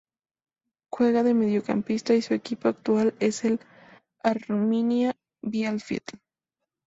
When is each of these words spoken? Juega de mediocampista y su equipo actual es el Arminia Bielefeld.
Juega 0.91 1.21
de 1.21 1.35
mediocampista 1.35 2.15
y 2.15 2.23
su 2.23 2.33
equipo 2.33 2.67
actual 2.67 3.13
es 3.19 3.45
el 3.45 3.59
Arminia 4.23 5.15
Bielefeld. 5.43 6.01